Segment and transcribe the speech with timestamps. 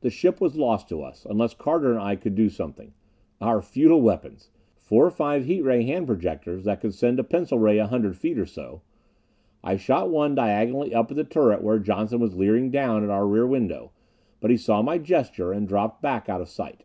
[0.00, 2.94] The ship was lost to us, unless Carter and I could do something.
[3.42, 4.48] Our futile weapons!
[4.48, 7.22] They were all here four or five heat ray hand projectors that could send a
[7.22, 8.80] pencil ray a hundred feet or so.
[9.62, 13.26] I shot one diagonally up at the turret where Johnson was leering down at our
[13.26, 13.92] rear window,
[14.40, 16.84] but he saw my gesture and dropped back out of sight.